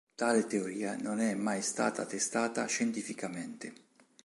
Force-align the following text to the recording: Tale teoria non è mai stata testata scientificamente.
Tale 0.15 0.47
teoria 0.47 0.97
non 0.97 1.19
è 1.19 1.35
mai 1.35 1.61
stata 1.61 2.07
testata 2.07 2.65
scientificamente. 2.65 3.71